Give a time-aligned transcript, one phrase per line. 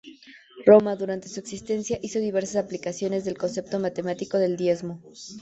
[0.65, 4.99] Roma, durante su existencia, hizo diversas aplicaciones del "concepto matemático del diezmo".